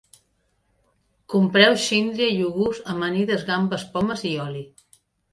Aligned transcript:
Compreu 1.33 1.75
síndria, 1.83 2.29
iogurts, 2.37 2.79
amanides, 2.93 3.43
gambes, 3.51 3.83
pomes 3.99 4.25
i 4.31 4.33
oli 4.47 4.65